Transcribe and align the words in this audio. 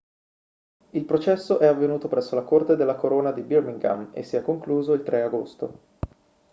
il 0.93 1.05
processo 1.05 1.59
è 1.59 1.67
avvenuto 1.67 2.07
presso 2.07 2.33
la 2.33 2.41
corte 2.41 2.75
della 2.75 2.95
corona 2.95 3.29
di 3.31 3.43
birmingham 3.43 4.09
e 4.13 4.23
si 4.23 4.35
è 4.35 4.41
concluso 4.41 4.93
il 4.93 5.03
3 5.03 5.21
agosto 5.21 5.79